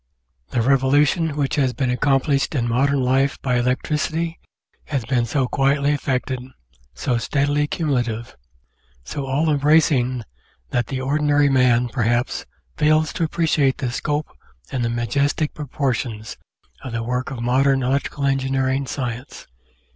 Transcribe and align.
The 0.49 0.63
revolution 0.63 1.35
which 1.37 1.57
has 1.57 1.73
been 1.73 1.91
accomplished 1.91 2.55
in 2.55 2.67
modern 2.67 3.01
life 3.03 3.39
by 3.43 3.57
electricity 3.59 4.39
has 4.85 5.05
been 5.05 5.27
so 5.27 5.47
quietly 5.47 5.91
effected, 5.91 6.39
so 6.95 7.19
steadily 7.19 7.67
cumulative, 7.67 8.35
so 9.03 9.27
all 9.27 9.51
embracing 9.51 10.23
that 10.71 10.87
the 10.87 11.01
ordinary 11.01 11.49
man, 11.49 11.87
perhaps, 11.87 12.47
fails 12.77 13.13
to 13.13 13.25
ap 13.25 13.31
preciate 13.33 13.77
the 13.77 13.91
scope 13.91 14.35
and 14.71 14.83
the 14.83 14.89
majestic 14.89 15.53
proportions 15.53 16.35
of 16.83 16.93
the 16.93 17.03
work 17.03 17.29
of 17.29 17.39
modern 17.43 17.83
electrical 17.83 18.25
engineering 18.25 18.87
science. 18.87 19.45